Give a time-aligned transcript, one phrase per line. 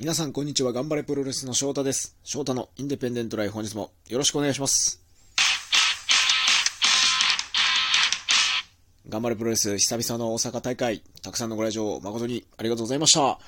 [0.00, 0.72] 皆さんこんにちは。
[0.72, 2.16] 頑張れプロレスの翔太です。
[2.24, 4.98] 翔太のインデペンデントライフ本日もよろしくお願いします。
[9.10, 13.38] 頑張れプロレス久々の大阪大会、たくさんのご来場誠にありがとうございました。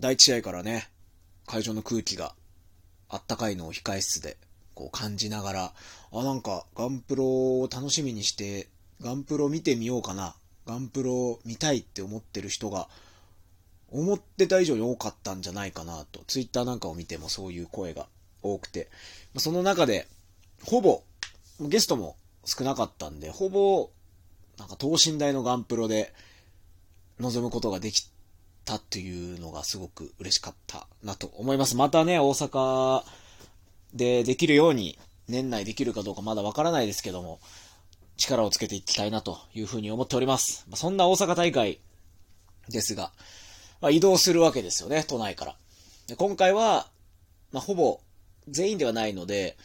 [0.00, 0.88] 第一試合からね、
[1.46, 2.34] 会場の空気が
[3.08, 4.38] あったかいのを控え室で
[4.74, 5.72] こう感じながら、
[6.12, 7.24] あ、なんかガンプロ
[7.60, 8.66] を楽しみにして、
[9.00, 10.34] ガンプロ見てみようかな。
[10.66, 12.88] ガンプロ見たいって思ってる人が
[13.92, 18.06] 思ってた以上に多かったんじゃないかなと、ツイッターなんかを見てもそういう声が
[18.42, 18.88] 多くて、
[19.36, 20.08] その中で、
[20.64, 21.02] ほぼ、
[21.60, 23.90] ゲストも少なかったんで、ほぼ、
[24.58, 26.12] なんか等身大のガンプロで
[27.18, 28.08] 臨むことができ
[28.64, 31.76] たっていうのがすごく嬉しかったなと思います。
[31.76, 33.02] またね、大阪
[33.92, 37.40] でできるように、年内できるかどうかまだわからないですけども、
[38.16, 40.66] 力をつけていきたいなというふうに思っております。
[40.74, 41.80] そんな大阪大会
[42.68, 43.12] ですが、
[43.82, 45.56] まあ、移動するわけですよね、都内から。
[46.06, 46.88] で今回は、
[47.50, 48.00] まあ、ほぼ
[48.48, 49.58] 全員ではないので、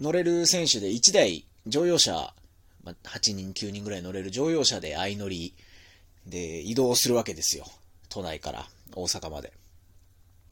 [0.00, 2.34] 乗れる選手で1台乗用車、
[2.82, 5.54] まあ、8人、9人ぐらい乗れる乗用車で相乗り
[6.26, 7.66] で移動するわけですよ。
[8.08, 9.52] 都内から大阪まで。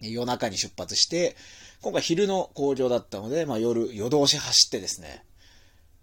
[0.00, 1.36] 夜中に出発して、
[1.82, 5.24] 今回昼の工場だったので、まあ、夜、夜通し走ってですね、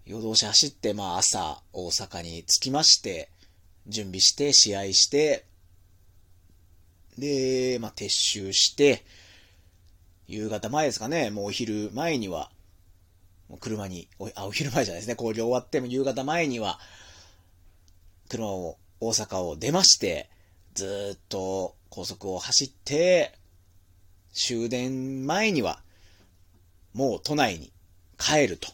[0.04, 3.30] 夜通し走って、まあ、朝、大阪に着きまして、
[3.86, 5.47] 準備して、試合して、
[7.18, 9.04] で、まあ、撤収して、
[10.26, 12.50] 夕方前ですかね、もうお昼前には、
[13.48, 16.78] もう車に、おあ、お昼前じゃないですね、工場終わっても夕方前には、
[18.28, 20.28] 車を、大阪を出まして、
[20.74, 23.38] ずっと高速を走って、
[24.32, 25.80] 終電前には、
[26.92, 27.72] もう都内に
[28.18, 28.68] 帰ると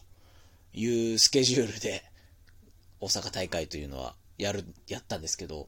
[0.73, 2.03] いうスケジュールで、
[2.99, 5.67] 大阪大会というのはやる、やったんですけど、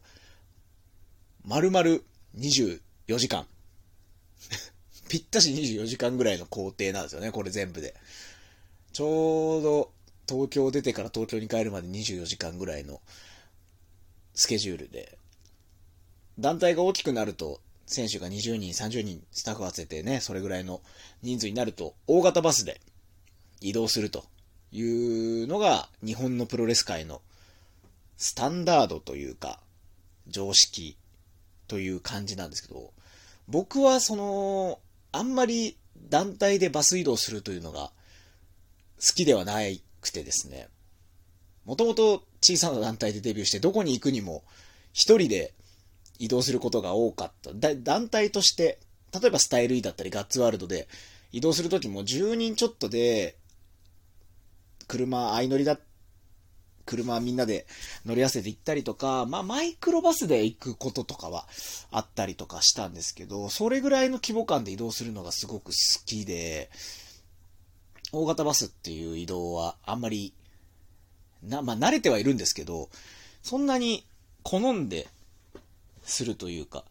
[1.45, 2.02] 丸々
[2.36, 2.80] 24
[3.17, 3.47] 時間。
[5.09, 7.95] ぴったし24時間ぐらいの工程なんですよね、これ全部で。
[8.94, 9.92] ちょうど
[10.28, 13.01] 東京出てから東京に帰るまで24時間ぐらいの
[14.34, 15.18] スケジュールで。
[16.40, 20.81] 団体が大きくなると、選手が20人、30人、スタッフを集めてね、それぐらいの
[21.24, 22.81] 人数になると、大型バスで
[23.62, 24.25] 移動すると
[24.72, 24.84] い
[25.44, 27.22] うのが、日本のプロレス界の
[28.18, 29.62] スタンダードというか、
[30.28, 30.97] 常識
[31.67, 32.94] という感じなんですけど、
[33.47, 34.79] 僕はその、
[35.11, 35.78] あんまり
[36.09, 37.91] 団体でバス移動するというのが
[39.00, 39.55] 好きではな
[40.01, 40.67] くてですね、
[41.66, 44.44] もともと小さな団体でデビューしてどこに行くにも
[44.94, 45.53] 一人で
[46.17, 47.51] 移動することが多かった。
[47.53, 48.79] だ団体として、
[49.13, 50.88] 例えばスタイル E だったりガッツワールドで
[51.31, 53.35] 移動するときも10人ちょっとで、
[54.88, 55.79] 車相乗りだっ、
[56.88, 57.68] 車みんなで
[58.06, 61.46] 乗り合わせて行ったりとか、まあマイクロバスで行くこととかは
[61.92, 65.72] あったりとかしたんですけど、それぐらいの規模感で移動するのがすごく好
[66.06, 66.72] きで、
[68.12, 70.34] 大型バスっていう移動はあんまり、
[71.44, 72.90] な、まあ慣れてはいるんですけど、
[73.44, 74.06] そんなに
[74.44, 75.08] 好んで
[76.04, 76.86] するというか、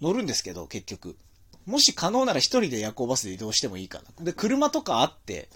[0.00, 1.16] 乗るんですけど、結局。
[1.64, 4.24] もし可能なら一人で夜行バスで移動してもいいかな。
[4.24, 5.48] で、車とかあって、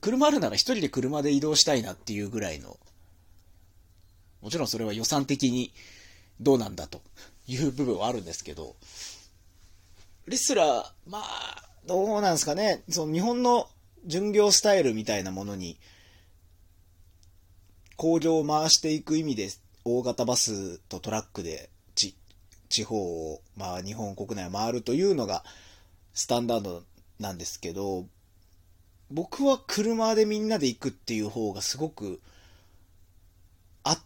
[0.00, 2.78] 車あるなら一人で車で移動したいなっていうぐらいの、
[4.40, 5.72] もちろんそれは予算的に
[6.40, 7.02] どうなんだと
[7.46, 8.76] いう部分はあるんですけど、
[10.26, 13.68] レスラー、まあ、どうなんですかね、その日本の
[14.06, 15.78] 巡業スタイルみたいなものに、
[17.96, 19.50] 工場を回していく意味で、
[19.84, 22.14] 大型バスとトラックで地
[22.68, 25.42] 地方を、まあ、日本国内を回るというのが
[26.14, 26.84] スタンダード
[27.18, 28.06] なんですけど、
[29.10, 32.20] 僕は車でみんなで行くっていう方がすごく
[33.82, 33.98] 合っ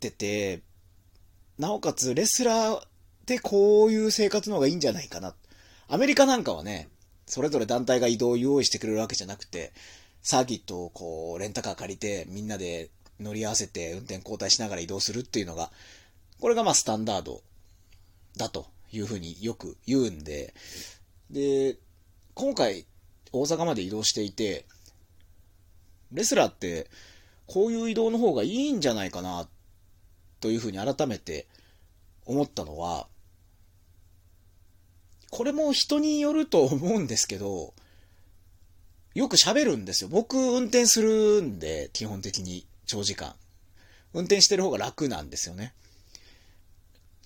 [0.00, 0.62] てて、
[1.58, 2.86] なおかつレスラー
[3.26, 5.34] でこういう生活の方がいいんじゃないかな。
[5.88, 6.88] アメリカなんかはね、
[7.26, 9.72] それぞれ団体が移動を用意してくれるわけじゃなくて、
[10.22, 12.90] サーキットをこう、レンタカー借りて、みんなで
[13.20, 15.70] 乗り合わせて運転交代しながら移動するっていうのが、
[16.40, 17.42] これがまあスタンダード
[18.36, 20.54] だというふうによく言うんで、
[21.30, 21.76] で、
[22.34, 22.86] 今回
[23.32, 24.66] 大阪まで移動していて、
[26.12, 26.88] レスラーって
[27.46, 29.48] こういう移動の方がいいんじゃないかな
[30.40, 31.46] というふうに改めて
[32.24, 33.08] 思ったのは、
[35.30, 37.74] これも人によると思うんですけど、
[39.14, 40.10] よく喋るんですよ。
[40.10, 43.34] 僕運転するんで、基本的に長時間。
[44.12, 45.74] 運転してる方が楽なんですよね。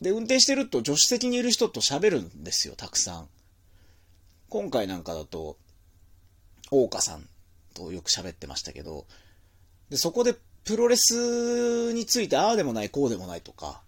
[0.01, 3.29] で、運転してると助手席にいる人と喋るんですよ、たくさん。
[4.49, 5.57] 今回なんかだと、
[6.71, 7.29] 大岡さん
[7.75, 9.07] とよく喋ってましたけど、
[9.89, 10.35] で、そこで
[10.65, 13.83] プロレスについてああでもない、こうでもないとか、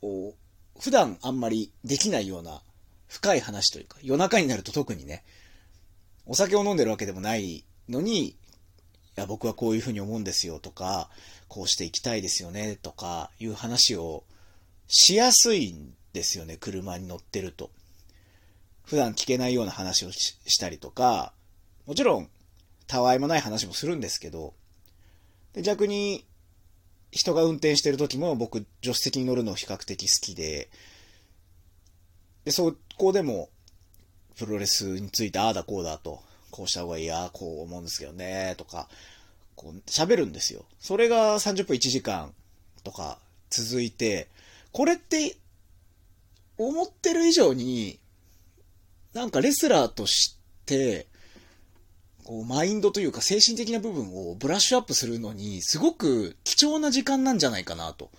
[0.00, 2.62] こう、普段あんまりできないような
[3.08, 5.24] 深い話というか、夜中になると特にね、
[6.26, 8.36] お酒を飲んでるわけでもないのに、い
[9.16, 11.10] や、僕はこういうふうに思うんですよとか、
[11.48, 14.24] こうしていきたいですよねとかいう話を
[14.86, 17.70] しやすいんですよね、車に乗ってると。
[18.88, 21.34] 普段聞けないような話をしたりとか、
[21.86, 22.30] もちろん、
[22.86, 24.54] たわいもない話もするんですけど、
[25.52, 26.24] で逆に、
[27.10, 30.70] 人が運転してる時も僕、助手席に乗るの比較的好きで、
[32.46, 33.50] で、そこでも、
[34.36, 38.88] プロレスについてああだこうだと、こうした方がいいや、こう思うんですけどね、とか、
[39.54, 40.64] こう喋るんですよ。
[40.80, 42.32] それが30分1時間
[42.84, 43.18] とか
[43.50, 44.28] 続いて、
[44.72, 45.36] これって、
[46.56, 47.98] 思ってる以上に、
[49.14, 51.06] なんかレスラーとして、
[52.24, 58.10] こう、マインドというか精神的な部分をブラッシュアップするのに、すごく貴重な時間なんじゃないかな、と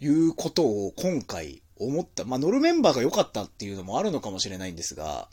[0.00, 2.24] いうことを今回思った。
[2.24, 5.28] まあ、乗るメンバーが良かったっていうのもあるのかもしれないんですが、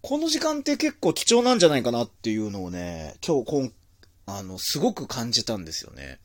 [0.00, 3.72] この時間って結構貴重なんじゃないかなっていうのをね、今日こん、
[4.26, 6.18] あの、すごく感じたんですよね。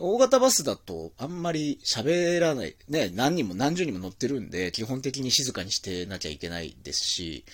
[0.00, 2.76] 大型バスだとあんまり喋らない。
[2.88, 7.44] ね、何人も何十人も乗ってるんで、基本的に静かにしてなきゃいけないですし、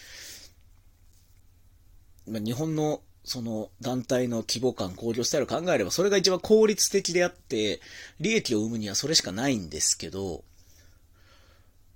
[2.26, 7.80] まあ、日本のその団体の規模感、工業スタイルを考えれば、それが一番効率的であって、
[8.20, 10.44] 利益を生むにはそれしかないんですけど、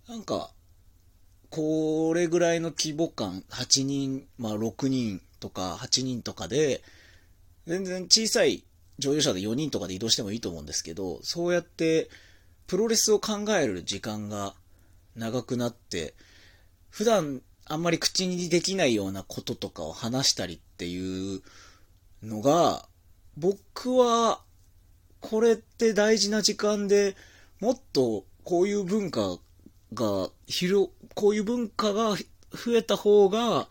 [0.09, 0.51] なんか、
[1.51, 6.83] これぐらいの規模感、8人、まあ6人とか8人とかで、
[7.67, 8.65] 全然小さい
[8.99, 12.09] 乗用車で4人とかで移動してもいいと思うんですけど、そうやって
[12.67, 14.55] プロレスを考える時間が
[15.17, 16.15] 長くなって、
[16.91, 21.43] 普段あんまり口にできないようなこととかを話したりっていう
[22.23, 22.89] のが、
[23.37, 24.41] 僕は、
[25.21, 27.17] これって大事な時間で
[27.61, 29.39] もっとこういう文化
[29.95, 32.17] が広、こういう文化が
[32.53, 33.69] 増えた方が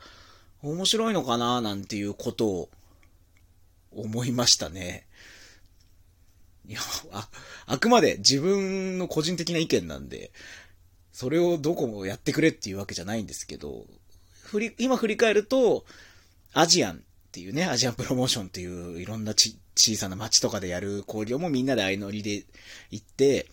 [0.62, 2.70] 面白いのかななんていうことを
[3.98, 5.08] 思いましたね。
[6.68, 6.80] いや、
[7.12, 7.30] あ、
[7.66, 10.32] あくまで自分の個人的な意見なんで、
[11.14, 13.86] それをどこもやってくれっていうわけじゃないんですけど、
[14.44, 15.86] 振り、今振り返ると、
[16.54, 17.00] アジアンっ
[17.32, 22.46] ていうね、アジアンプロモーションっていういろんなち小さな街とかでやる交流もみんなで相乗りで
[22.92, 23.48] 行って、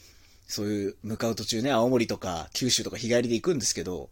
[0.46, 4.10] そういう向かう途中ね、青森とか九州とか日帰りで行くんですけど、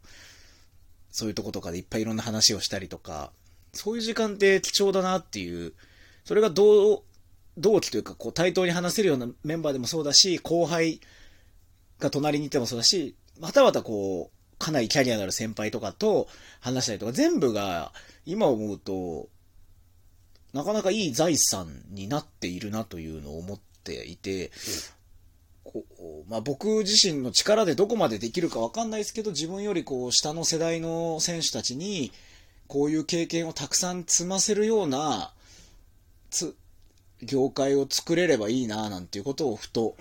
[1.11, 3.33] そういうとことかでいっぱいいろんな話をしたりとか、
[3.73, 5.75] そういう時間って貴重だなっていう、
[6.25, 7.05] それが同、
[7.59, 11.01] 同期というか、こう対等に話せるようなメンバーでもそうだし、後輩
[11.99, 16.29] が隣にいてもそうだし、またまたこう、かなりキャリアのある先輩とかと
[16.61, 17.93] 話したりとか、全部が
[18.25, 19.29] 今思うと、
[20.53, 24.53] なかなかいい財産になっているなというのを思っていて、
[25.65, 32.13] こうまあ、僕自身の力でどこまでできるかわかんないですけど、自分よりこう下の世代の選手たちに、
[32.69, 35.33] こういう経験をたくさん積ませるような、
[36.33, 36.57] つ、
[37.23, 39.97] 業界を作れればいいなぁなんていうことをふと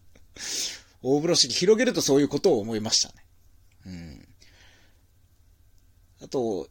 [1.02, 3.24] 大風呂敷広げるとそういうことを思いましたね。
[3.86, 4.28] うん。
[6.22, 6.68] あと、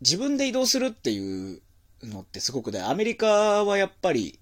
[0.00, 1.62] 自分で移動するっていう
[2.02, 4.38] のってすごくね、アメリカはやっぱり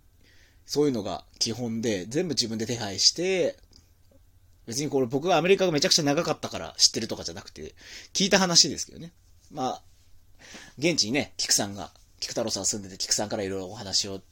[0.67, 3.59] そういうのが基本で、全部自分で手配して、
[4.67, 7.75] 別にこれ僕がアメリカがめちゃくちゃ長かったから知ってるとかじゃなくて、
[8.13, 9.13] 聞いた話ですけどね。
[9.51, 9.83] まあ、
[10.79, 11.93] 現地にね、菊さんが、
[12.25, 14.23] 菊太郎さん住んでて菊さんからいろいろお話を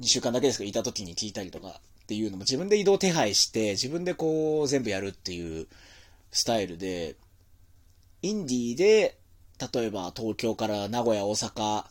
[0.00, 5.68] 2週間だけですけどいた時に聞いたりとかっていうのも自分で移動手配して、自分でこう全部やるっていう
[6.32, 7.14] スタイルで、
[8.22, 9.16] インディーで、
[9.72, 11.84] 例えば東京から名古屋、大阪、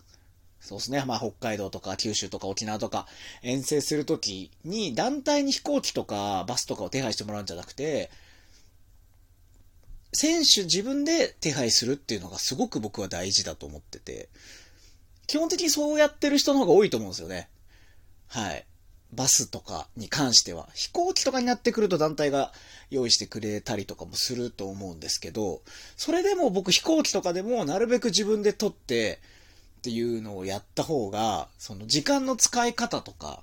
[0.59, 3.07] そうですね、まあ北海道とか九州とか沖縄とか
[3.43, 8.09] 遠征するときに団体に飛行機とかバスとかを手配してもらうんじゃなくて、
[10.11, 14.29] 選手自分で手配するっていうのがすごく僕は大事だと思ってて、
[15.27, 17.49] 基本的にそうやってる人の方が多いと思うんですよね。
[18.27, 18.65] はい。
[19.13, 22.51] バスとかに関しては、飛行機とかになってくると団体が
[22.89, 25.61] 用意してくれたりとかもすると思うんですけど、
[25.95, 29.19] それでも僕飛行機とかでもなるべく自分で撮って
[29.79, 33.41] っていうのをやった方が、その時間の使い方とか、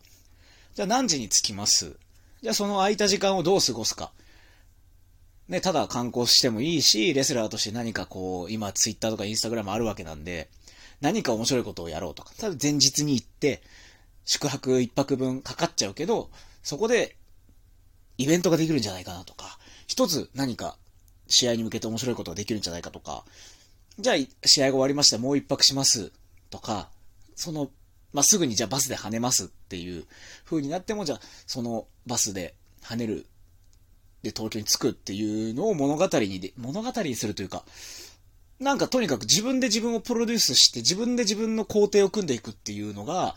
[0.75, 1.97] じゃあ何時に着きます？
[2.43, 4.11] じゃあその空いた時間をどう過ごすか。
[5.49, 10.49] ね、ただ観光してもいいし、レスラーとして何かこう、今ツイッターとかインスタグラムあるわけなんで、
[11.05, 13.63] 何か面白いことをやろうとか、ただ前日に行って、
[14.25, 16.31] 宿泊一泊分かかっちゃうけど、
[16.63, 17.19] そこで
[18.17, 20.79] イベントができるんじゃないかなとか、一つ何か
[21.29, 23.27] 試合に向けて面白いことができるんじゃないかとか、
[23.99, 26.11] じゃあ試合が終わりました、もう一泊します
[26.49, 26.89] とか、
[27.37, 27.71] その、
[28.15, 30.07] まあ、すぐにじゃあバスで跳ねますっていう
[30.47, 33.27] 風になっても、じゃあそのバスで跳ねる。
[34.23, 37.63] で東京に着くっていうのを物語にで、物語にするというか、
[38.61, 43.37] なんかとにかく自分で自分をプロデュースして、自分で自分の工程を組んでいくっていうのが、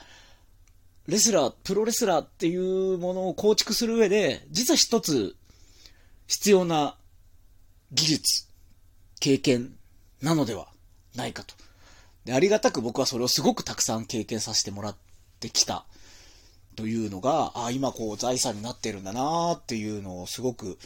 [1.08, 5.36] レスラー、プロレスラーっていうものを構築する上で、実は一つ
[6.28, 6.96] 必要な
[7.92, 8.48] 技術、
[9.20, 9.74] 経験
[10.22, 10.68] なのでは
[11.16, 11.56] ないかと。
[12.26, 14.96] で、ありがたく僕はそれをすごくたくさん経験させてもらっ
[15.40, 15.86] てきた
[16.76, 20.78] というのが、あ今こう財産になってるんだなっていうのをすごく、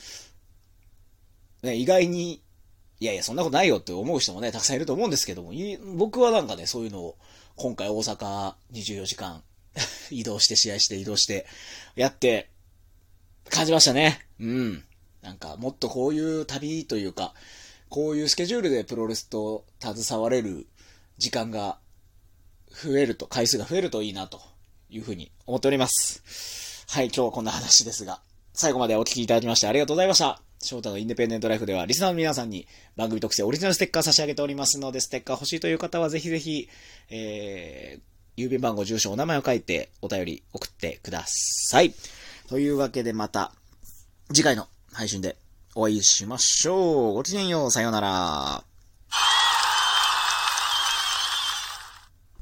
[1.63, 2.41] ね、意外に、
[3.01, 5.51] いやいや、そんなことないよって思う人もね、たくさんいると思うんですけども、
[5.95, 7.17] 僕はなんかね、そういうのを、
[7.55, 9.41] 今回大阪24時間
[10.11, 11.47] 移動して試合して移動して
[11.95, 12.49] やって
[13.49, 14.27] 感じましたね。
[14.39, 14.83] うん。
[15.23, 17.33] なんかもっとこういう旅というか、
[17.89, 20.67] こういうスケジュールでプロレスと携われる
[21.17, 21.79] 時間が
[22.69, 24.39] 増えると、回数が増えるといいなと
[24.91, 26.85] いうふうに思っております。
[26.87, 28.21] はい、今日はこんな話ですが、
[28.53, 30.50] 最後までお聴きいただきましてありがとうございました。
[30.61, 36.69] 翔太のインデペンデントライフでは、リスナーの皆さんに番組特製オリジナルステッカー差し上げておりますので、ステッカー欲しいという方はぜひぜひ、
[37.09, 41.93] えー、郵便番号、住所、お名前を書いてお便り送ってください。
[42.47, 43.53] というわけでまた、
[44.27, 45.35] 次回の配信で
[45.75, 47.13] お会いしましょう。
[47.13, 47.71] ごきげんよう。
[47.71, 48.63] さようなら。